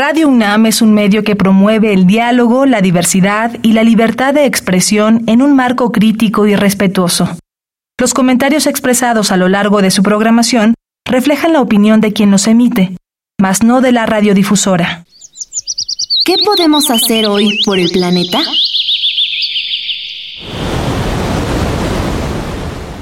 [0.00, 4.44] Radio UNAM es un medio que promueve el diálogo, la diversidad y la libertad de
[4.44, 7.28] expresión en un marco crítico y respetuoso.
[7.98, 10.74] Los comentarios expresados a lo largo de su programación
[11.04, 12.96] reflejan la opinión de quien los emite,
[13.40, 15.04] mas no de la radiodifusora.
[16.24, 18.38] ¿Qué podemos hacer hoy por el planeta?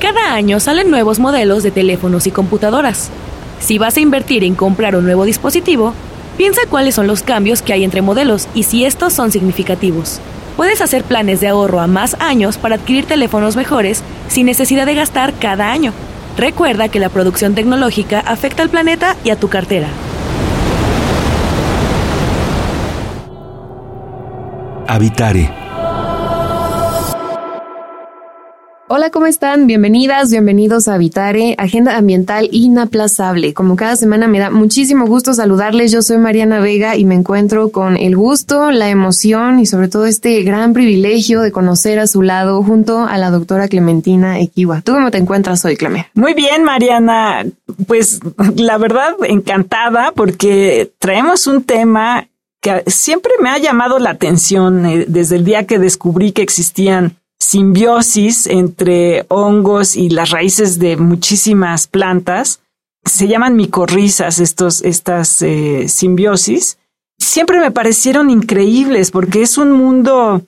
[0.00, 3.10] Cada año salen nuevos modelos de teléfonos y computadoras.
[3.58, 5.92] Si vas a invertir en comprar un nuevo dispositivo,
[6.36, 10.20] piensa cuáles son los cambios que hay entre modelos y si estos son significativos.
[10.56, 14.94] Puedes hacer planes de ahorro a más años para adquirir teléfonos mejores sin necesidad de
[14.94, 15.92] gastar cada año.
[16.36, 19.88] Recuerda que la producción tecnológica afecta al planeta y a tu cartera.
[24.88, 25.65] Habitare.
[28.88, 29.66] Hola, ¿cómo están?
[29.66, 33.52] Bienvenidas, bienvenidos a Habitare, Agenda Ambiental Inaplazable.
[33.52, 35.90] Como cada semana me da muchísimo gusto saludarles.
[35.90, 40.06] Yo soy Mariana Vega y me encuentro con el gusto, la emoción y sobre todo
[40.06, 44.82] este gran privilegio de conocer a su lado junto a la doctora Clementina Equiwa.
[44.82, 46.08] ¿Tú cómo te encuentras hoy, Clemente?
[46.14, 47.44] Muy bien, Mariana.
[47.88, 48.20] Pues
[48.54, 52.28] la verdad, encantada porque traemos un tema
[52.60, 57.16] que siempre me ha llamado la atención eh, desde el día que descubrí que existían
[57.38, 62.60] simbiosis entre hongos y las raíces de muchísimas plantas.
[63.04, 66.78] Se llaman micorrizas estos, estas eh, simbiosis.
[67.18, 70.42] Siempre me parecieron increíbles porque es un mundo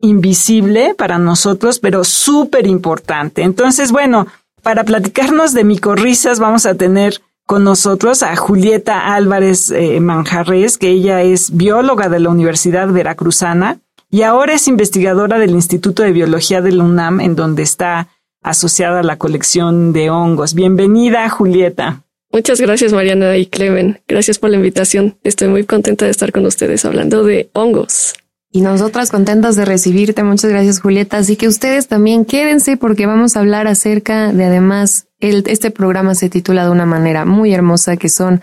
[0.00, 3.42] invisible para nosotros, pero súper importante.
[3.42, 4.26] Entonces, bueno,
[4.62, 10.90] para platicarnos de micorrizas vamos a tener con nosotros a Julieta Álvarez eh, Manjarres, que
[10.90, 13.78] ella es bióloga de la Universidad Veracruzana
[14.14, 18.10] y ahora es investigadora del Instituto de Biología de la UNAM, en donde está
[18.44, 20.54] asociada a la colección de hongos.
[20.54, 22.04] Bienvenida, Julieta.
[22.30, 24.02] Muchas gracias, Mariana y Clemen.
[24.06, 25.16] Gracias por la invitación.
[25.24, 28.14] Estoy muy contenta de estar con ustedes hablando de hongos.
[28.52, 30.22] Y nosotras contentas de recibirte.
[30.22, 31.18] Muchas gracias, Julieta.
[31.18, 36.14] Así que ustedes también quédense porque vamos a hablar acerca de además, el, este programa
[36.14, 38.42] se titula de una manera muy hermosa que son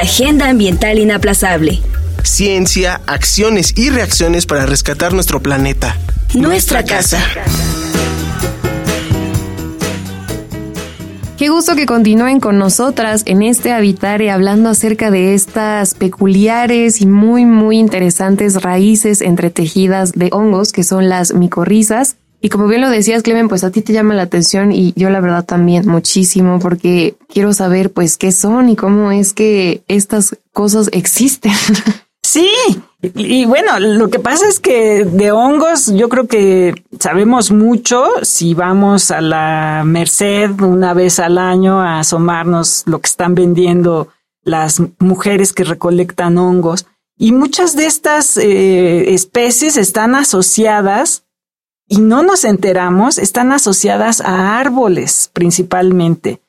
[0.00, 1.80] Agenda ambiental inaplazable.
[2.22, 5.96] Ciencia, acciones y reacciones para rescatar nuestro planeta.
[6.34, 7.20] Nuestra, casa.
[11.36, 17.06] Qué gusto que continúen con nosotras en este Habitare hablando acerca de estas peculiares y
[17.06, 22.14] muy muy interesantes raíces entretejidas de hongos que son las micorrizas.
[22.40, 25.10] Y como bien lo decías, Clemen, pues a ti te llama la atención y yo
[25.10, 30.36] la verdad también muchísimo porque quiero saber pues qué son y cómo es que estas
[30.52, 31.52] cosas existen.
[32.30, 32.50] Sí,
[33.00, 38.52] y bueno, lo que pasa es que de hongos yo creo que sabemos mucho si
[38.52, 44.08] vamos a la Merced una vez al año a asomarnos lo que están vendiendo
[44.42, 46.86] las mujeres que recolectan hongos.
[47.16, 51.24] Y muchas de estas eh, especies están asociadas
[51.88, 56.40] y no nos enteramos, están asociadas a árboles principalmente.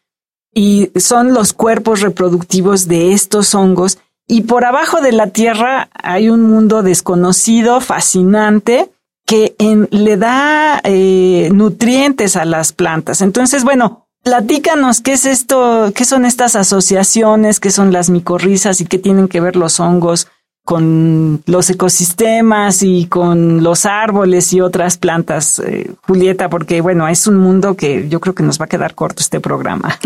[0.54, 4.00] Y son los cuerpos reproductivos de estos hongos.
[4.28, 8.92] Y por abajo de la tierra hay un mundo desconocido, fascinante,
[9.26, 9.56] que
[9.92, 13.22] le da eh, nutrientes a las plantas.
[13.22, 18.86] Entonces, bueno, platícanos qué es esto, qué son estas asociaciones, qué son las micorrizas y
[18.86, 20.28] qué tienen que ver los hongos
[20.64, 27.25] con los ecosistemas y con los árboles y otras plantas, eh, Julieta, porque bueno, es
[27.28, 29.98] un mundo que yo creo que nos va a quedar corto este programa.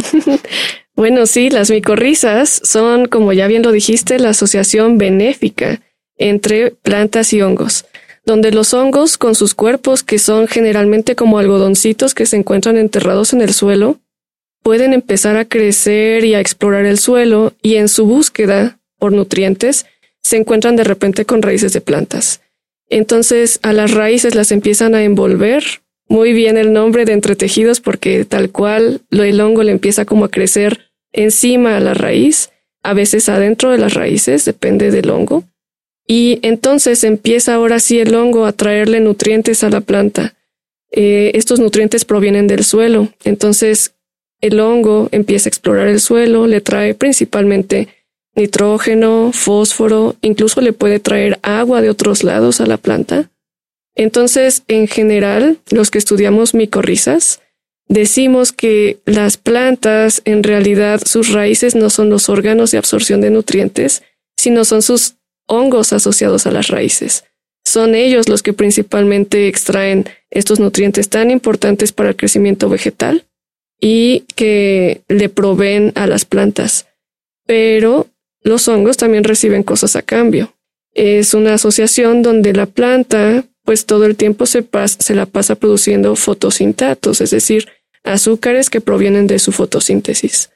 [0.96, 5.81] bueno, sí, las micorrizas son, como ya bien lo dijiste, la asociación benéfica
[6.18, 7.86] entre plantas y hongos,
[8.25, 13.33] donde los hongos con sus cuerpos, que son generalmente como algodoncitos que se encuentran enterrados
[13.33, 14.00] en el suelo,
[14.62, 19.86] pueden empezar a crecer y a explorar el suelo y en su búsqueda por nutrientes,
[20.24, 22.42] se encuentran de repente con raíces de plantas.
[22.90, 25.64] Entonces a las raíces las empiezan a envolver.
[26.08, 30.31] Muy bien el nombre de entretejidos porque tal cual el hongo le empieza como a
[30.31, 32.50] crecer encima a la raíz,
[32.84, 35.44] a veces adentro de las raíces, depende del hongo.
[36.06, 40.36] Y entonces empieza ahora sí el hongo a traerle nutrientes a la planta.
[40.92, 43.08] Eh, estos nutrientes provienen del suelo.
[43.24, 43.96] Entonces
[44.42, 47.88] el hongo empieza a explorar el suelo, le trae principalmente
[48.35, 53.30] nitrógeno, fósforo, incluso le puede traer agua de otros lados a la planta.
[53.95, 57.41] Entonces, en general, los que estudiamos micorrizas,
[57.88, 63.30] decimos que las plantas, en realidad, sus raíces no son los órganos de absorción de
[63.30, 64.01] nutrientes,
[64.35, 65.15] sino son sus
[65.47, 67.25] hongos asociados a las raíces.
[67.65, 73.25] Son ellos los que principalmente extraen estos nutrientes tan importantes para el crecimiento vegetal
[73.80, 76.88] y que le proveen a las plantas.
[77.45, 78.07] Pero
[78.44, 80.54] los hongos también reciben cosas a cambio.
[80.94, 84.66] Es una asociación donde la planta pues todo el tiempo se,
[85.00, 87.69] se la pasa produciendo fotosintatos, es decir,
[88.04, 90.51] azúcares que provienen de su fotosíntesis.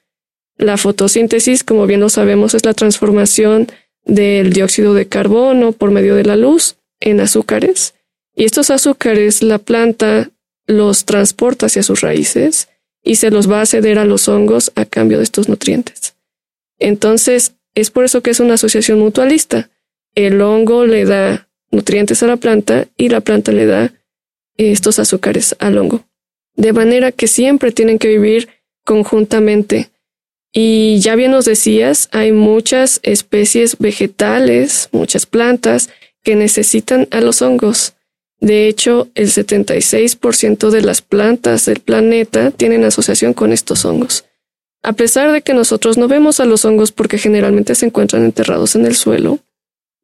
[0.58, 3.68] La fotosíntesis, como bien lo sabemos, es la transformación
[4.06, 7.94] del dióxido de carbono por medio de la luz en azúcares.
[8.36, 10.30] Y estos azúcares la planta
[10.66, 12.70] los transporta hacia sus raíces
[13.04, 16.16] y se los va a ceder a los hongos a cambio de estos nutrientes.
[16.80, 19.70] Entonces, es por eso que es una asociación mutualista.
[20.16, 23.94] El hongo le da nutrientes a la planta y la planta le da
[24.58, 26.04] estos azúcares al hongo.
[26.56, 28.50] De manera que siempre tienen que vivir
[28.84, 29.92] conjuntamente.
[30.52, 35.92] Y ya bien nos decías, hay muchas especies vegetales, muchas plantas
[36.24, 37.94] que necesitan a los hongos.
[38.40, 44.27] De hecho, el 76% de las plantas del planeta tienen asociación con estos hongos.
[44.84, 48.76] A pesar de que nosotros no vemos a los hongos porque generalmente se encuentran enterrados
[48.76, 49.40] en el suelo,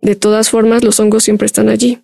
[0.04, 2.00] de todas formas, los hongos siempre están allí.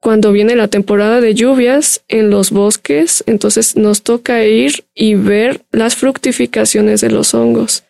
[0.00, 5.66] Cuando viene la temporada de lluvias en los bosques, entonces nos toca ir y ver
[5.70, 7.84] las fructificaciones de los hongos.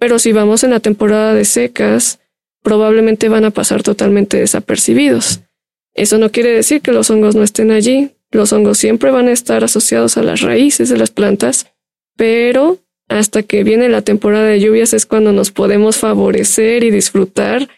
[0.00, 2.18] Pero si vamos en la temporada de secas,
[2.62, 5.40] probablemente van a pasar totalmente desapercibidos.
[5.94, 8.10] Eso no quiere decir que los hongos no estén allí.
[8.32, 11.66] Los hongos siempre van a estar asociados a las raíces de las plantas,
[12.16, 12.78] pero
[13.10, 17.68] hasta que viene la temporada de lluvias es cuando nos podemos favorecer y disfrutar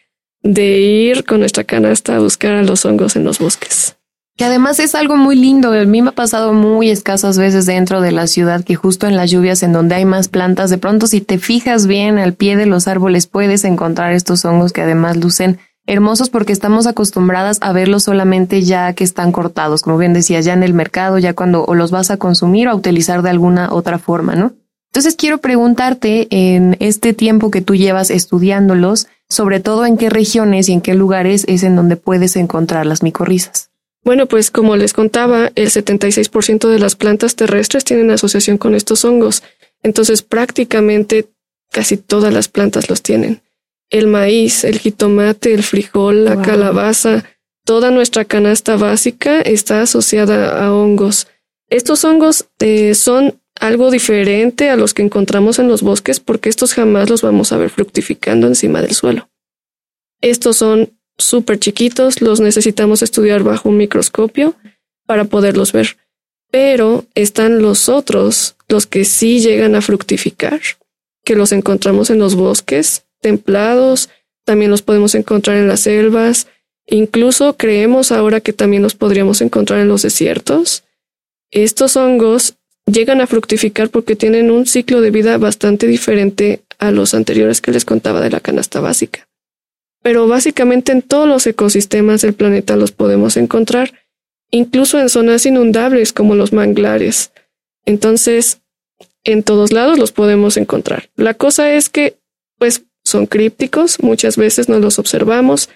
[0.43, 3.97] de ir con nuestra canasta a buscar a los hongos en los bosques.
[4.37, 5.73] Que además es algo muy lindo.
[5.73, 9.17] A mí me ha pasado muy escasas veces dentro de la ciudad que justo en
[9.17, 12.57] las lluvias en donde hay más plantas, de pronto si te fijas bien al pie
[12.57, 17.73] de los árboles puedes encontrar estos hongos que además lucen hermosos porque estamos acostumbradas a
[17.73, 21.65] verlos solamente ya que están cortados, como bien decías, ya en el mercado, ya cuando
[21.65, 24.53] o los vas a consumir o a utilizar de alguna otra forma, ¿no?
[24.93, 30.69] Entonces quiero preguntarte en este tiempo que tú llevas estudiándolos, sobre todo en qué regiones
[30.69, 33.71] y en qué lugares es en donde puedes encontrar las micorrizas.
[34.05, 39.07] Bueno, pues como les contaba, el 76% de las plantas terrestres tienen asociación con estos
[39.07, 39.43] hongos.
[39.83, 41.31] Entonces prácticamente
[41.71, 43.41] casi todas las plantas los tienen.
[43.89, 47.25] El maíz, el jitomate, el frijol, la calabaza,
[47.65, 51.29] toda nuestra canasta básica está asociada a hongos.
[51.71, 56.75] Estos hongos eh, son algo diferente a los que encontramos en los bosques porque estos
[56.75, 59.31] jamás los vamos a ver fructificando encima del suelo.
[60.21, 64.57] Estos son súper chiquitos, los necesitamos estudiar bajo un microscopio
[65.07, 65.97] para poderlos ver.
[66.51, 70.61] Pero están los otros, los que sí llegan a fructificar,
[71.25, 74.09] que los encontramos en los bosques templados,
[74.45, 76.49] también los podemos encontrar en las selvas,
[76.85, 80.83] incluso creemos ahora que también los podríamos encontrar en los desiertos.
[81.53, 82.57] Estos hongos
[82.87, 87.73] llegan a fructificar porque tienen un ciclo de vida bastante diferente a los anteriores que
[87.73, 89.29] les contaba de la canasta básica.
[90.03, 93.93] Pero básicamente en todos los ecosistemas del planeta los podemos encontrar,
[94.51, 97.31] incluso en zonas inundables como los manglares.
[97.87, 98.61] Entonces,
[99.25, 101.09] en todos lados los podemos encontrar.
[101.17, 102.17] La cosa es que,
[102.59, 105.69] pues, son crípticos, muchas veces no los observamos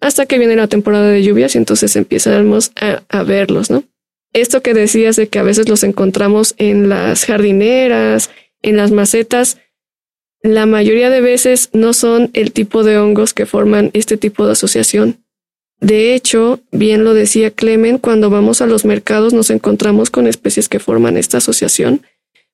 [0.00, 3.84] hasta que viene la temporada de lluvias y entonces empezamos a, a verlos, ¿no?
[4.32, 8.30] Esto que decías de que a veces los encontramos en las jardineras,
[8.62, 9.58] en las macetas,
[10.42, 14.52] la mayoría de veces no son el tipo de hongos que forman este tipo de
[14.52, 15.18] asociación.
[15.80, 20.68] De hecho, bien lo decía Clemen, cuando vamos a los mercados nos encontramos con especies
[20.68, 22.02] que forman esta asociación,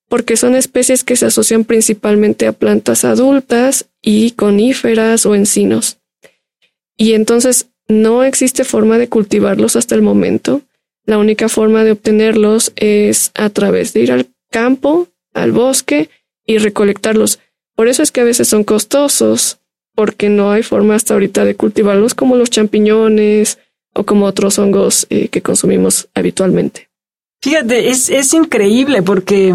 [0.07, 5.97] porque son especies que se asocian principalmente a plantas adultas y coníferas o encinos.
[6.97, 10.61] Y entonces no existe forma de cultivarlos hasta el momento
[11.05, 16.09] la única forma de obtenerlos es a través de ir al campo, al bosque
[16.45, 17.39] y recolectarlos.
[17.75, 19.59] Por eso es que a veces son costosos,
[19.93, 23.59] porque no hay forma hasta ahorita de cultivarlos como los champiñones
[23.93, 26.89] o como otros hongos eh, que consumimos habitualmente.
[27.41, 29.53] Fíjate, es, es increíble porque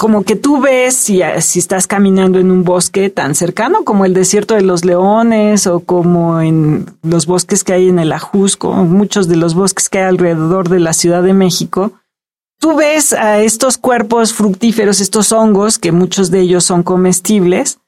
[0.00, 4.54] como que tú ves si, estás caminando en un bosque tan cercano como el desierto
[4.54, 9.36] de los leones o como en los bosques que hay en el Ajusco, muchos de
[9.36, 11.92] los bosques que hay alrededor de la Ciudad de México,
[12.58, 17.78] tú ves a estos cuerpos fructíferos, estos hongos, que muchos de ellos son comestibles,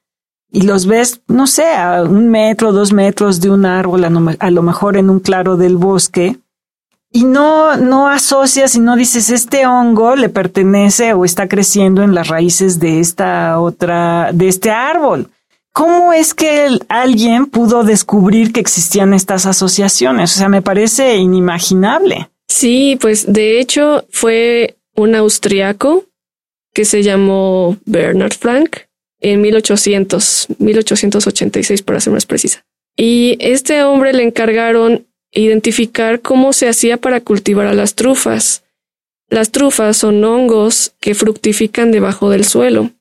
[0.51, 4.61] y los ves, no sé, a un metro, dos metros de un árbol, a lo
[4.61, 6.37] mejor en un claro del bosque,
[7.15, 12.15] y no, no asocias y no dices, este hongo le pertenece o está creciendo en
[12.15, 15.29] las raíces de esta otra, de este árbol.
[15.71, 20.35] ¿Cómo es que alguien pudo descubrir que existían estas asociaciones?
[20.35, 22.29] O sea, me parece inimaginable.
[22.47, 26.05] Sí, pues de hecho fue un austriaco
[26.73, 28.77] que se llamó Bernard Frank
[29.19, 32.65] en 1800, 1886 para ser más precisa.
[32.95, 38.63] Y este hombre le encargaron identificar cómo se hacía para cultivar a las trufas.
[39.29, 42.91] Las trufas son hongos que fructifican debajo del suelo.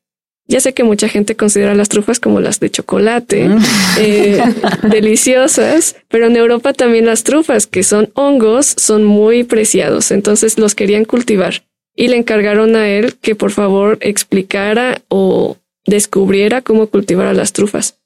[0.48, 3.62] Ya sé que mucha gente considera las trufas como las de chocolate, mm.
[3.98, 4.42] eh,
[4.90, 10.74] deliciosas, pero en Europa también las trufas, que son hongos, son muy preciados, entonces los
[10.74, 11.62] querían cultivar
[11.94, 17.52] y le encargaron a él que por favor explicara o descubriera cómo cultivar a las
[17.52, 17.98] trufas.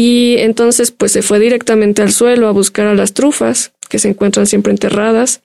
[0.00, 4.08] Y entonces pues se fue directamente al suelo a buscar a las trufas, que se
[4.08, 5.42] encuentran siempre enterradas,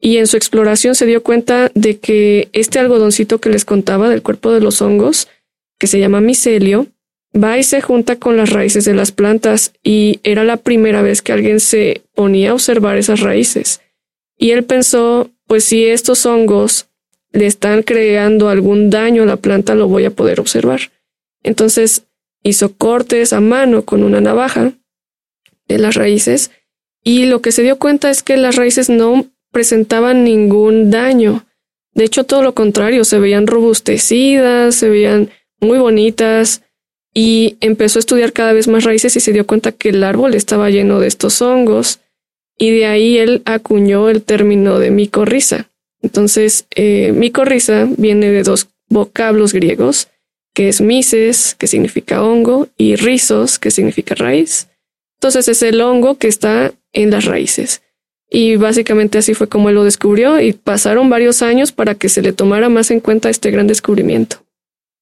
[0.00, 4.22] y en su exploración se dio cuenta de que este algodoncito que les contaba del
[4.22, 5.26] cuerpo de los hongos,
[5.80, 6.86] que se llama micelio,
[7.34, 11.20] va y se junta con las raíces de las plantas y era la primera vez
[11.20, 13.80] que alguien se ponía a observar esas raíces.
[14.36, 16.86] Y él pensó, pues si estos hongos
[17.32, 20.92] le están creando algún daño a la planta, lo voy a poder observar.
[21.42, 22.04] Entonces
[22.42, 24.72] hizo cortes a mano con una navaja
[25.66, 26.50] de las raíces
[27.04, 31.46] y lo que se dio cuenta es que las raíces no presentaban ningún daño.
[31.94, 35.30] De hecho, todo lo contrario, se veían robustecidas, se veían
[35.60, 36.62] muy bonitas
[37.14, 40.34] y empezó a estudiar cada vez más raíces y se dio cuenta que el árbol
[40.34, 42.00] estaba lleno de estos hongos
[42.56, 45.70] y de ahí él acuñó el término de micorriza.
[46.02, 50.08] Entonces, eh, micorriza viene de dos vocablos griegos,
[50.58, 54.66] que es mises, que significa hongo, y rizos, que significa raíz.
[55.18, 57.82] Entonces es el hongo que está en las raíces.
[58.28, 62.22] Y básicamente así fue como él lo descubrió y pasaron varios años para que se
[62.22, 64.38] le tomara más en cuenta este gran descubrimiento.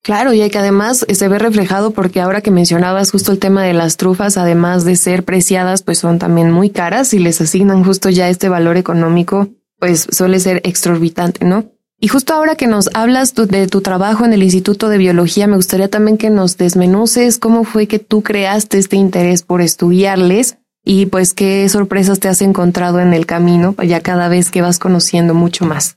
[0.02, 3.72] Claro, y que además se ve reflejado porque ahora que mencionabas justo el tema de
[3.72, 8.10] las trufas, además de ser preciadas, pues son también muy caras y les asignan justo
[8.10, 9.48] ya este valor económico,
[9.78, 11.64] pues suele ser exorbitante, ¿no?
[11.98, 15.56] Y justo ahora que nos hablas de tu trabajo en el Instituto de Biología, me
[15.56, 21.06] gustaría también que nos desmenuces cómo fue que tú creaste este interés por estudiarles y
[21.06, 25.32] pues qué sorpresas te has encontrado en el camino, ya cada vez que vas conociendo
[25.32, 25.96] mucho más.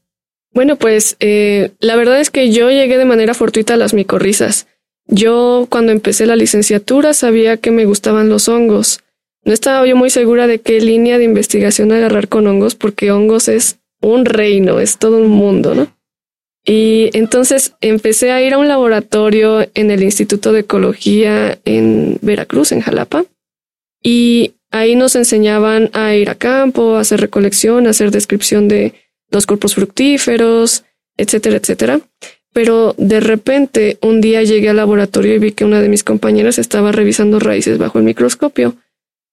[0.53, 4.68] Bueno, pues eh, la verdad es que yo llegué de manera fortuita a las micorrizas.
[5.06, 9.01] Yo cuando empecé la licenciatura sabía que me gustaban los hongos.
[9.44, 13.48] No estaba yo muy segura de qué línea de investigación agarrar con hongos porque hongos
[13.48, 15.88] es un reino, es todo un mundo, ¿no?
[16.65, 22.72] Y entonces empecé a ir a un laboratorio en el Instituto de Ecología en Veracruz,
[22.72, 23.25] en Jalapa,
[24.03, 28.94] y ahí nos enseñaban a ir a campo, a hacer recolección, a hacer descripción de
[29.32, 30.84] los cuerpos fructíferos,
[31.18, 32.01] etcétera, etcétera.
[32.53, 36.58] Pero de repente un día llegué al laboratorio y vi que una de mis compañeras
[36.58, 38.75] estaba revisando raíces bajo el microscopio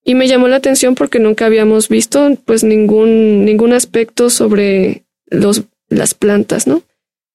[0.06, 5.64] y me llamó la atención porque nunca habíamos visto pues ningún, ningún aspecto sobre los,
[5.88, 6.84] las plantas, ¿no?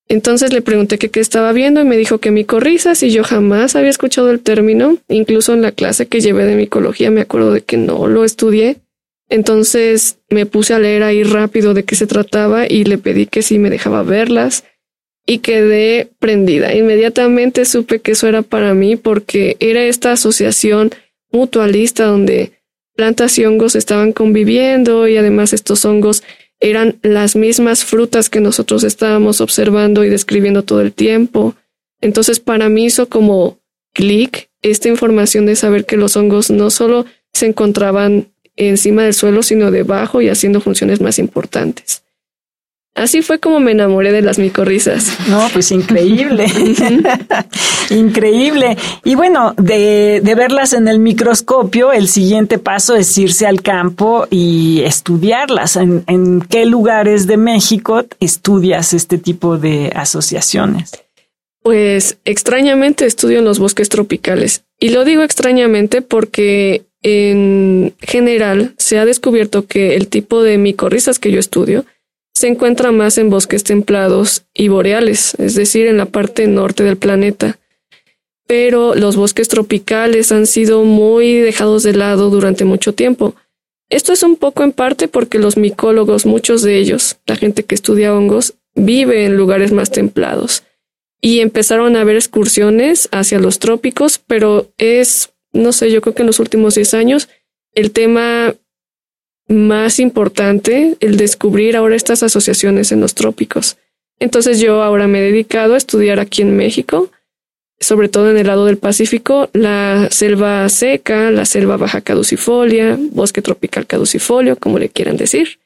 [0.08, 3.90] Entonces le pregunté qué estaba viendo y me dijo que micorrizas y yo jamás había
[3.90, 7.76] escuchado el término, incluso en la clase que llevé de micología me acuerdo de que
[7.76, 8.78] no lo estudié.
[9.30, 13.42] Entonces me puse a leer ahí rápido de qué se trataba y le pedí que
[13.42, 14.64] sí me dejaba verlas
[15.26, 16.74] y quedé prendida.
[16.74, 20.92] Inmediatamente supe que eso era para mí porque era esta asociación
[21.32, 22.61] mutualista donde
[22.96, 26.24] plantas y hongos estaban conviviendo y además estos hongos
[26.60, 31.56] eran las mismas frutas que nosotros estábamos observando y describiendo todo el tiempo.
[32.02, 33.60] Entonces para mí hizo como
[33.94, 39.44] clic esta información de saber que los hongos no solo se encontraban encima del suelo,
[39.44, 42.04] sino debajo y haciendo funciones más importantes.
[42.94, 45.18] Así fue como me enamoré de las micorrizas.
[45.30, 46.46] No, pues increíble.
[47.90, 48.78] increíble.
[49.06, 54.28] Y bueno, de, de, verlas en el microscopio, el siguiente paso es irse al campo
[54.30, 55.78] y estudiarlas.
[55.78, 60.92] ¿En, en qué lugares de México estudias este tipo de asociaciones?
[61.64, 64.64] Pues extrañamente estudio en los bosques tropicales.
[64.80, 71.20] Y lo digo extrañamente porque en general se ha descubierto que el tipo de micorrizas
[71.20, 71.86] que yo estudio
[72.42, 76.98] se encuentra más en bosques templados y boreales, es decir, en la parte norte del
[76.98, 77.60] planeta.
[78.48, 83.36] Pero los bosques tropicales han sido muy dejados de lado durante mucho tiempo.
[83.90, 87.76] Esto es un poco en parte porque los micólogos, muchos de ellos, la gente que
[87.76, 90.64] estudia hongos, vive en lugares más templados.
[91.24, 96.24] y empezaron a haber excursiones hacia los trópicos, pero es, no sé, yo creo que
[96.24, 97.30] en los últimos 10 años
[97.76, 98.56] el tema
[99.52, 103.78] más importante, el descubrir ahora estas asociaciones en los trópicos.
[104.20, 107.10] Entonces yo ahora me he dedicado a estudiar aquí en México,
[107.80, 113.42] sobre todo en el lado del Pacífico, la selva seca, la selva baja caducifolia, bosque
[113.42, 115.60] tropical caducifolio, como le quieran decir,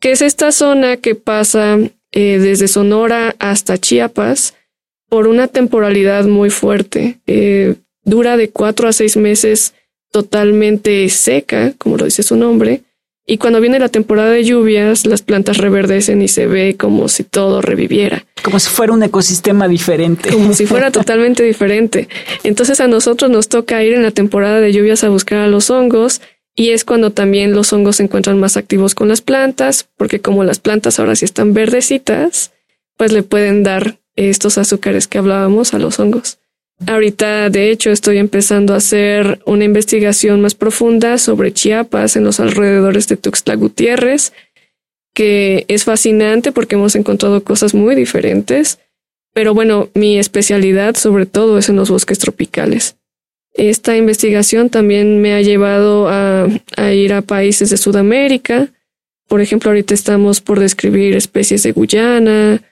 [0.00, 1.78] que es esta zona que pasa
[2.12, 4.54] eh, desde Sonora hasta Chiapas
[5.08, 7.18] por una temporalidad muy fuerte.
[7.26, 9.74] Eh, dura de cuatro a seis meses
[10.10, 12.82] totalmente seca, como lo dice su nombre,
[13.30, 17.24] y cuando viene la temporada de lluvias, las plantas reverdecen y se ve como si
[17.24, 18.24] todo reviviera.
[18.42, 20.30] Como si fuera un ecosistema diferente.
[20.30, 22.08] Como si fuera totalmente diferente.
[22.42, 25.68] Entonces a nosotros nos toca ir en la temporada de lluvias a buscar a los
[25.68, 26.22] hongos
[26.56, 30.42] y es cuando también los hongos se encuentran más activos con las plantas, porque como
[30.42, 32.52] las plantas ahora sí están verdecitas,
[32.96, 36.38] pues le pueden dar estos azúcares que hablábamos a los hongos.
[36.86, 42.38] Ahorita, de hecho, estoy empezando a hacer una investigación más profunda sobre Chiapas en los
[42.38, 44.32] alrededores de Tuxtla Gutiérrez,
[45.12, 48.78] que es fascinante porque hemos encontrado cosas muy diferentes.
[49.34, 52.96] Pero bueno, mi especialidad sobre todo es en los bosques tropicales.
[53.54, 58.68] Esta investigación también me ha llevado a, a ir a países de Sudamérica.
[59.26, 62.62] Por ejemplo, ahorita estamos por describir especies de Guyana,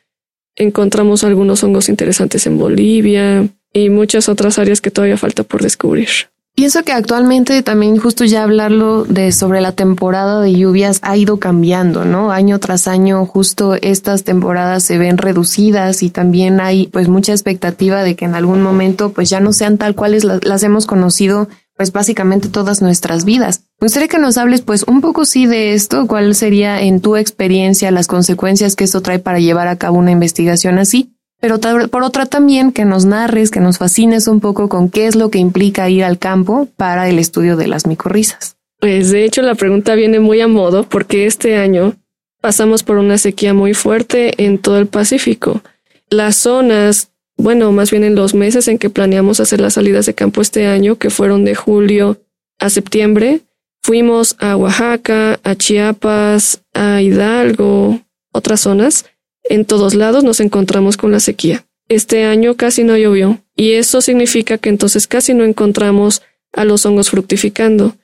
[0.54, 6.08] encontramos algunos hongos interesantes en Bolivia, y muchas otras áreas que todavía falta por descubrir.
[6.56, 11.38] Pienso que actualmente también justo ya hablarlo de sobre la temporada de lluvias ha ido
[11.38, 12.32] cambiando, ¿no?
[12.32, 18.02] Año tras año justo estas temporadas se ven reducidas y también hay pues mucha expectativa
[18.02, 21.92] de que en algún momento pues ya no sean tal cuales las, hemos conocido pues
[21.92, 23.64] básicamente todas nuestras vidas.
[23.78, 27.16] Me gustaría que nos hables pues un poco sí de esto, cuál sería en tu
[27.16, 31.58] experiencia las consecuencias que esto trae para llevar a cabo una investigación así pero
[31.90, 35.30] por otra también que nos narres, que nos fascines un poco con qué es lo
[35.30, 38.56] que implica ir al campo para el estudio de las micorrizas.
[38.78, 41.94] Pues de hecho la pregunta viene muy a modo porque este año
[42.40, 45.62] pasamos por una sequía muy fuerte en todo el Pacífico.
[46.10, 50.14] Las zonas, bueno, más bien en los meses en que planeamos hacer las salidas de
[50.14, 52.20] campo este año, que fueron de julio
[52.58, 53.40] a septiembre,
[53.82, 58.00] fuimos a Oaxaca, a Chiapas, a Hidalgo,
[58.32, 59.06] otras zonas,
[59.48, 61.64] en todos lados nos encontramos con la sequía.
[61.88, 66.84] Este año casi no llovió, y eso significa que entonces casi no encontramos a los
[66.84, 67.94] hongos fructificando.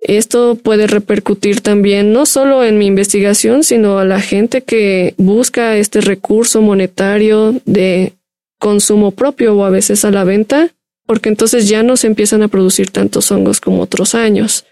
[0.00, 5.76] Esto puede repercutir también no solo en mi investigación, sino a la gente que busca
[5.76, 8.12] este recurso monetario de
[8.58, 10.70] consumo propio o a veces a la venta,
[11.06, 14.64] porque entonces ya no se empiezan a producir tantos hongos como otros años.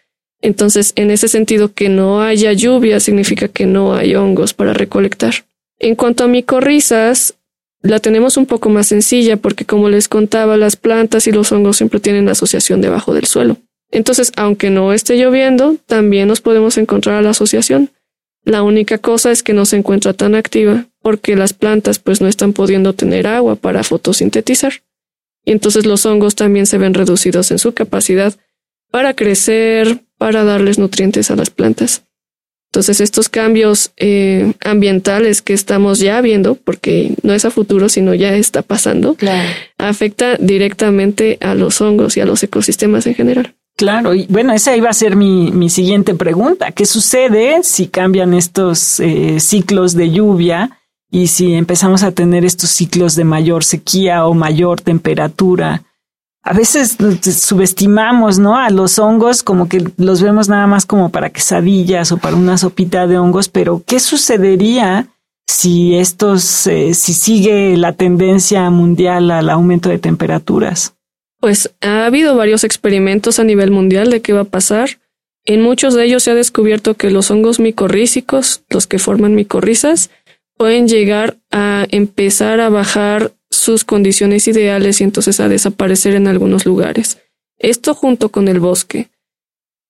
[0.42, 5.44] Entonces, en ese sentido, que no haya lluvia significa que no hay hongos para recolectar.
[5.80, 7.34] En cuanto a micorrizas,
[7.82, 11.78] la tenemos un poco más sencilla porque como les contaba, las plantas y los hongos
[11.78, 13.56] siempre tienen asociación debajo del suelo.
[13.90, 17.90] Entonces, aunque no esté lloviendo, también nos podemos encontrar a la asociación.
[18.44, 22.28] La única cosa es que no se encuentra tan activa porque las plantas pues no
[22.28, 24.74] están pudiendo tener agua para fotosintetizar.
[25.46, 28.34] Y entonces los hongos también se ven reducidos en su capacidad
[28.90, 32.02] para crecer, para darles nutrientes a las plantas.
[32.70, 38.14] Entonces, estos cambios eh, ambientales que estamos ya viendo, porque no es a futuro, sino
[38.14, 39.16] ya está pasando,
[39.76, 43.54] afecta directamente a los hongos y a los ecosistemas en general.
[43.76, 46.70] Claro, y bueno, esa iba a ser mi, mi siguiente pregunta.
[46.70, 50.78] ¿Qué sucede si cambian estos eh, ciclos de lluvia
[51.10, 55.82] y si empezamos a tener estos ciclos de mayor sequía o mayor temperatura?
[56.42, 58.56] A veces subestimamos, ¿no?
[58.56, 62.56] A los hongos como que los vemos nada más como para quesadillas o para una
[62.56, 65.08] sopita de hongos, pero ¿qué sucedería
[65.46, 70.94] si estos, eh, si sigue la tendencia mundial al aumento de temperaturas?
[71.40, 74.98] Pues ha habido varios experimentos a nivel mundial de qué va a pasar.
[75.44, 80.10] En muchos de ellos se ha descubierto que los hongos micorrícicos, los que forman micorrizas,
[80.56, 86.66] pueden llegar a empezar a bajar sus condiciones ideales y entonces a desaparecer en algunos
[86.66, 87.18] lugares.
[87.58, 89.08] Esto junto con el bosque.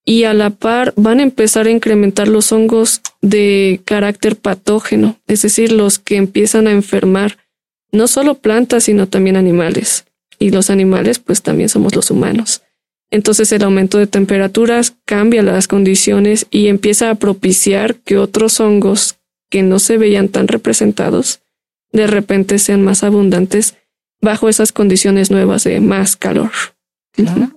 [0.05, 5.43] Y a la par van a empezar a incrementar los hongos de carácter patógeno, es
[5.43, 7.37] decir, los que empiezan a enfermar
[7.93, 10.07] no solo plantas, sino también animales.
[10.39, 12.63] Y los animales, pues también somos los humanos.
[13.11, 19.17] Entonces el aumento de temperaturas cambia las condiciones y empieza a propiciar que otros hongos
[19.51, 21.41] que no se veían tan representados,
[21.93, 23.75] de repente sean más abundantes
[24.21, 26.51] bajo esas condiciones nuevas de más calor.
[27.13, 27.51] Claro,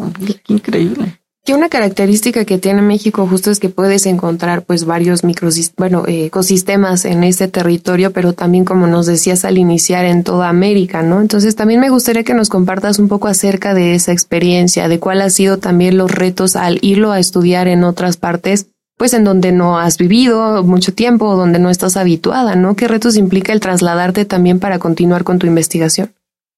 [0.48, 1.20] increíble.
[1.46, 6.08] Que una característica que tiene México justo es que puedes encontrar pues varios microsistemas, bueno,
[6.08, 11.04] eh, ecosistemas en este territorio, pero también como nos decías al iniciar en toda América,
[11.04, 11.20] ¿no?
[11.20, 15.22] Entonces también me gustaría que nos compartas un poco acerca de esa experiencia, de cuál
[15.22, 18.68] ha sido también los retos al irlo a estudiar en otras partes,
[18.98, 22.76] pues en donde no has vivido mucho tiempo donde no estás habituada, ¿no?
[22.76, 26.14] ¿Qué retos implica el trasladarte también para continuar con tu investigación?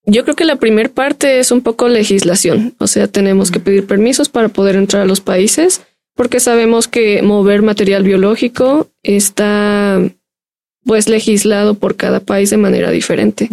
[0.05, 3.87] Yo creo que la primera parte es un poco legislación, o sea, tenemos que pedir
[3.87, 5.81] permisos para poder entrar a los países,
[6.15, 9.99] porque sabemos que mover material biológico está
[10.85, 13.49] pues legislado por cada país de manera diferente.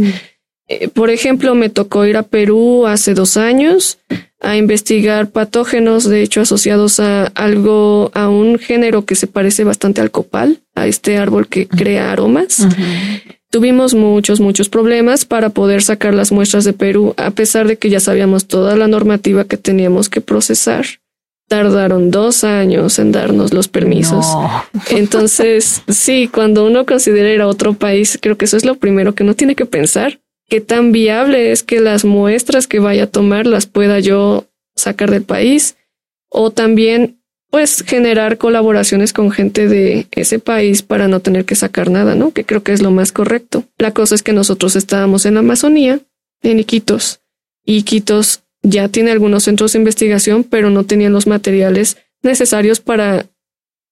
[0.80, 3.98] Eh, por ejemplo, me tocó ir a Perú hace dos años
[4.40, 10.00] a investigar patógenos, de hecho, asociados a algo, a un género que se parece bastante
[10.00, 12.66] al copal, a este árbol que crea aromas.
[13.50, 17.90] Tuvimos muchos, muchos problemas para poder sacar las muestras de Perú, a pesar de que
[17.90, 20.86] ya sabíamos toda la normativa que teníamos que procesar.
[21.48, 24.26] Tardaron dos años en darnos los permisos.
[24.90, 29.14] Entonces, sí, cuando uno considera ir a otro país, creo que eso es lo primero
[29.14, 30.18] que uno tiene que pensar.
[30.48, 35.10] ¿Qué tan viable es que las muestras que vaya a tomar las pueda yo sacar
[35.10, 35.76] del país?
[36.28, 41.90] O también pues generar colaboraciones con gente de ese país para no tener que sacar
[41.90, 42.30] nada, ¿no?
[42.32, 43.64] Que creo que es lo más correcto.
[43.76, 46.00] La cosa es que nosotros estábamos en Amazonía,
[46.42, 47.20] en Iquitos,
[47.62, 53.26] y Iquitos ya tiene algunos centros de investigación, pero no tenían los materiales necesarios para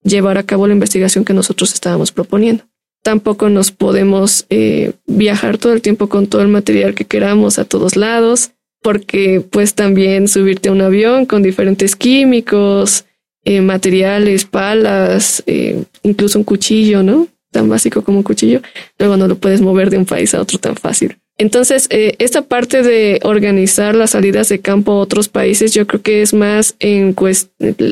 [0.03, 2.65] llevar a cabo la investigación que nosotros estábamos proponiendo.
[3.03, 7.65] Tampoco nos podemos eh, viajar todo el tiempo con todo el material que queramos a
[7.65, 8.51] todos lados,
[8.83, 13.07] porque pues también subirte a un avión con diferentes químicos,
[13.45, 17.27] eh, materiales, palas, eh, incluso un cuchillo, ¿no?
[17.51, 18.61] Tan básico como un cuchillo,
[18.99, 21.17] luego no lo puedes mover de un país a otro tan fácil.
[21.39, 26.21] Entonces, esta parte de organizar las salidas de campo a otros países, yo creo que
[26.21, 27.17] es más en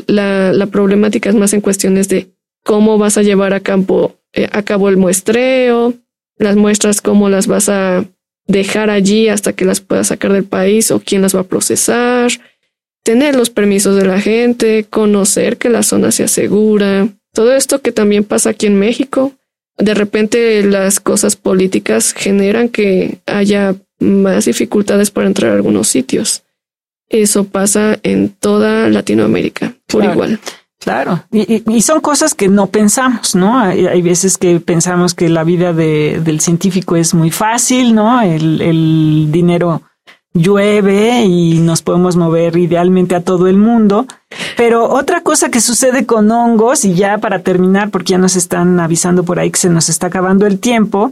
[0.05, 2.27] la, la problemática es más en cuestiones de
[2.63, 4.18] cómo vas a llevar a campo
[4.51, 5.93] a cabo el muestreo,
[6.37, 8.05] las muestras, cómo las vas a
[8.47, 12.31] dejar allí hasta que las puedas sacar del país o quién las va a procesar,
[13.03, 17.91] tener los permisos de la gente, conocer que la zona sea segura, todo esto que
[17.91, 19.33] también pasa aquí en México.
[19.77, 26.43] De repente las cosas políticas generan que haya más dificultades para entrar a algunos sitios.
[27.09, 30.39] Eso pasa en toda Latinoamérica, por igual.
[30.79, 33.59] Claro, y, son cosas que no pensamos, ¿no?
[33.59, 38.21] Hay, veces que pensamos que la vida de, del científico es muy fácil, ¿no?
[38.21, 39.81] El, el dinero
[40.33, 44.05] llueve y nos podemos mover idealmente a todo el mundo.
[44.55, 48.79] Pero otra cosa que sucede con hongos, y ya para terminar, porque ya nos están
[48.79, 51.11] avisando por ahí que se nos está acabando el tiempo,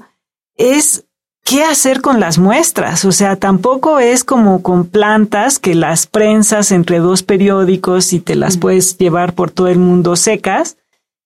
[0.56, 1.07] es
[1.48, 3.06] qué hacer con las muestras.
[3.06, 8.36] O sea, tampoco es como con plantas que las prensas entre dos periódicos y te
[8.36, 10.78] las puedes llevar por todo el mundo secas.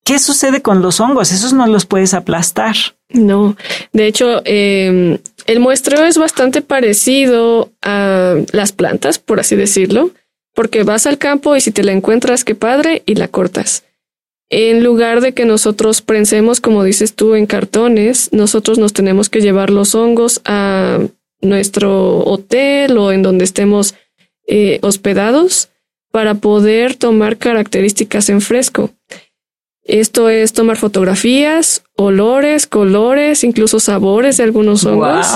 [0.03, 1.31] ¿Qué sucede con los hongos?
[1.31, 2.75] Esos no los puedes aplastar.
[3.09, 3.55] No,
[3.93, 10.11] de hecho, eh, el muestreo es bastante parecido a las plantas, por así decirlo,
[10.53, 13.83] porque vas al campo y si te la encuentras, qué padre, y la cortas.
[14.53, 19.39] En lugar de que nosotros prensemos, como dices tú, en cartones, nosotros nos tenemos que
[19.39, 20.99] llevar los hongos a
[21.39, 23.95] nuestro hotel o en donde estemos
[24.45, 25.69] eh, hospedados
[26.11, 28.89] para poder tomar características en fresco.
[29.85, 35.27] Esto es tomar fotografías, olores, colores, incluso sabores de algunos hongos.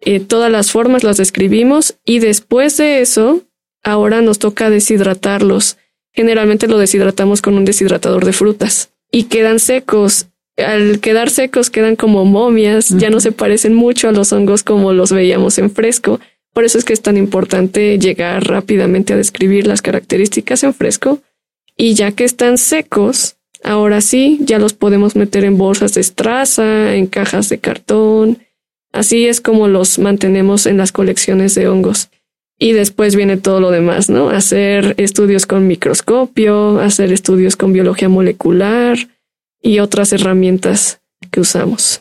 [0.00, 3.42] Eh, todas las formas las describimos y después de eso,
[3.82, 5.76] ahora nos toca deshidratarlos.
[6.14, 10.28] Generalmente lo deshidratamos con un deshidratador de frutas y quedan secos.
[10.56, 14.92] Al quedar secos quedan como momias, ya no se parecen mucho a los hongos como
[14.92, 16.20] los veíamos en fresco.
[16.52, 21.18] Por eso es que es tan importante llegar rápidamente a describir las características en fresco
[21.76, 26.94] y ya que están secos, Ahora sí, ya los podemos meter en bolsas de estraza,
[26.94, 28.38] en cajas de cartón.
[28.92, 32.10] Así es como los mantenemos en las colecciones de hongos.
[32.64, 34.30] Y después viene todo lo demás, ¿no?
[34.30, 38.96] Hacer estudios con microscopio, hacer estudios con biología molecular
[39.60, 42.00] y otras herramientas que usamos.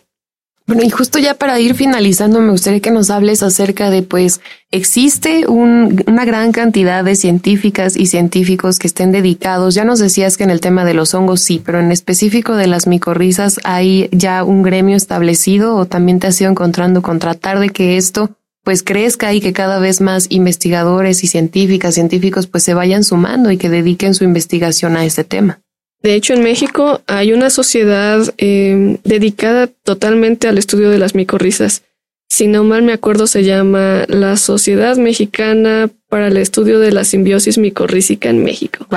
[0.66, 4.40] Bueno, y justo ya para ir finalizando, me gustaría que nos hables acerca de, pues,
[4.72, 9.76] existe una gran cantidad de científicas y científicos que estén dedicados.
[9.76, 12.68] Ya nos decías que en el tema de los hongos sí, pero en específico de
[12.68, 17.60] las micorrizas hay ya un gremio establecido o también te has ido encontrando con tratar
[17.60, 18.30] de que esto
[18.64, 23.52] pues crezca y que cada vez más investigadores y científicas, científicos pues se vayan sumando
[23.52, 25.60] y que dediquen su investigación a este tema.
[26.02, 31.84] De hecho, en México hay una sociedad em, dedicada totalmente al estudio de las micorrizas.
[32.30, 37.04] si no mal me acuerdo, se llama la Sociedad Mexicana para el Estudio de la
[37.04, 38.88] Simbiosis Micorrícica en México.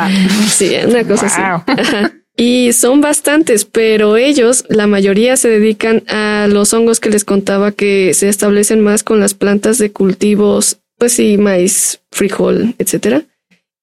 [0.48, 2.16] Sí, una cosa así.
[2.36, 7.72] Y son bastantes, pero ellos, la mayoría se dedican a los hongos que les contaba
[7.72, 13.24] que se establecen más con las plantas de cultivos, pues sí, maíz, frijol, etcétera.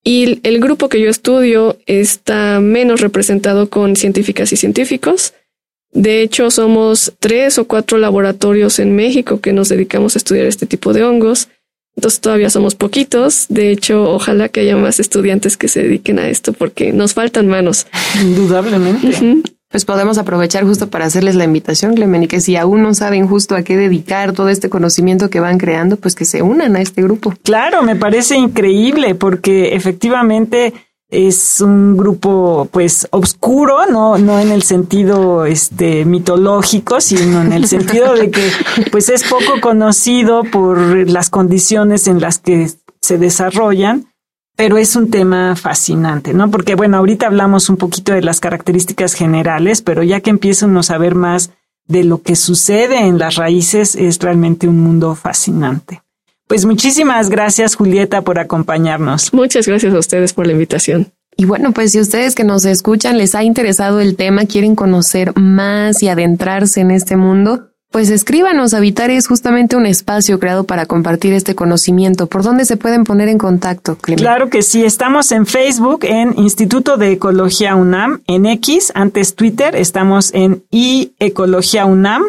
[0.03, 5.33] Y el grupo que yo estudio está menos representado con científicas y científicos.
[5.91, 10.65] De hecho, somos tres o cuatro laboratorios en México que nos dedicamos a estudiar este
[10.65, 11.47] tipo de hongos.
[11.95, 13.45] Entonces todavía somos poquitos.
[13.49, 17.47] De hecho, ojalá que haya más estudiantes que se dediquen a esto porque nos faltan
[17.47, 17.88] manos.
[18.21, 19.43] Indudablemente.
[19.73, 23.25] Pues podemos aprovechar justo para hacerles la invitación, Clemen, y que si aún no saben
[23.25, 26.82] justo a qué dedicar todo este conocimiento que van creando, pues que se unan a
[26.82, 27.34] este grupo.
[27.41, 30.73] Claro, me parece increíble porque efectivamente
[31.13, 37.67] es un grupo pues oscuro, no, no en el sentido este mitológico, sino en el
[37.67, 38.49] sentido de que
[38.91, 40.78] pues es poco conocido por
[41.10, 42.71] las condiciones en las que
[43.02, 44.08] se desarrollan
[44.56, 46.52] pero es un tema fascinante, ¿no?
[46.52, 50.84] Porque bueno, ahorita hablamos un poquito de las características generales, pero ya que empiezan a
[50.84, 51.52] saber más
[51.88, 56.02] de lo que sucede en las raíces, es realmente un mundo fascinante.
[56.47, 59.34] Pues muchísimas gracias, Julieta, por acompañarnos.
[59.34, 61.12] Muchas gracias a ustedes por la invitación.
[61.36, 65.34] Y bueno, pues si ustedes que nos escuchan les ha interesado el tema, quieren conocer
[65.36, 70.88] más y adentrarse en este mundo, pues escríbanos, Habitar es justamente un espacio creado para
[70.88, 72.25] compartir este conocimiento.
[72.25, 76.97] ¿Por dónde se pueden poner en contacto, Claro que sí, estamos en Facebook, en Instituto
[76.97, 82.23] de Ecología UNAM, en X, antes Twitter, estamos en I Ecología UNAM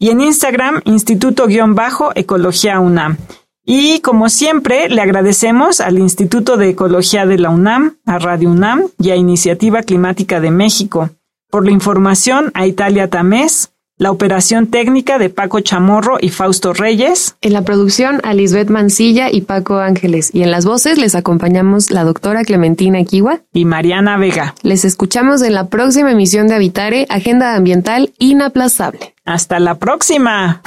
[0.00, 3.16] y en Instagram, Instituto-Ecología UNAM.
[3.64, 8.88] Y como siempre, le agradecemos al Instituto de Ecología de la UNAM, a Radio UNAM
[8.98, 11.10] y a Iniciativa Climática de México.
[11.50, 17.36] Por la información, a Italia Tamés, la operación técnica de Paco Chamorro y Fausto Reyes.
[17.40, 20.30] En la producción, a Lisbeth Mancilla y Paco Ángeles.
[20.34, 24.54] Y en las voces les acompañamos la doctora Clementina Equiwa y Mariana Vega.
[24.62, 29.14] Les escuchamos en la próxima emisión de Habitare, Agenda Ambiental Inaplazable.
[29.24, 30.60] Hasta la próxima.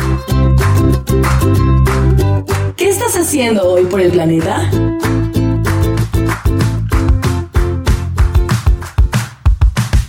[2.76, 4.70] ¿Qué estás haciendo hoy por el planeta?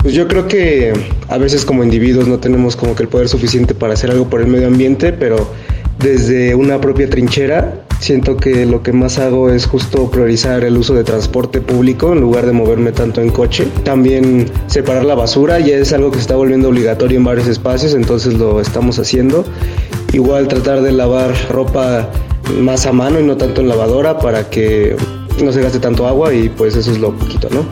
[0.02, 0.92] Pues yo creo que
[1.28, 4.40] a veces como individuos no tenemos como que el poder suficiente para hacer algo por
[4.40, 5.50] el medio ambiente, pero
[5.98, 10.94] desde una propia trinchera siento que lo que más hago es justo priorizar el uso
[10.94, 13.66] de transporte público en lugar de moverme tanto en coche.
[13.84, 17.94] También separar la basura ya es algo que se está volviendo obligatorio en varios espacios,
[17.94, 19.44] entonces lo estamos haciendo.
[20.12, 22.11] Igual tratar de lavar ropa
[22.59, 24.97] más a mano y no tanto en lavadora para que
[25.42, 27.64] no se gaste tanto agua y pues eso es lo poquito, ¿no?